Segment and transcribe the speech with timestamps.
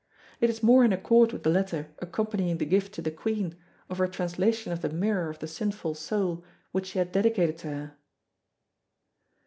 [0.39, 3.55] It is more in accord with the letter accompanying the gift to the Queen,
[3.87, 7.67] of her translation of the Mirror of the Sinful Soul which she had dedicated to
[7.67, 7.97] her.